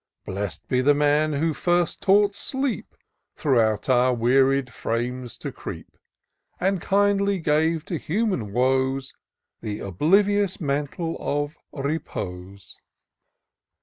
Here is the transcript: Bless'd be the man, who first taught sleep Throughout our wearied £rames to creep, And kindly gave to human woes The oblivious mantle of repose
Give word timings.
Bless'd 0.25 0.67
be 0.67 0.81
the 0.81 0.95
man, 0.95 1.33
who 1.33 1.53
first 1.53 2.01
taught 2.01 2.33
sleep 2.33 2.95
Throughout 3.35 3.87
our 3.87 4.15
wearied 4.15 4.65
£rames 4.81 5.37
to 5.37 5.51
creep, 5.51 5.95
And 6.59 6.81
kindly 6.81 7.37
gave 7.37 7.85
to 7.85 7.99
human 7.99 8.51
woes 8.51 9.13
The 9.61 9.79
oblivious 9.81 10.59
mantle 10.59 11.17
of 11.19 11.55
repose 11.71 12.79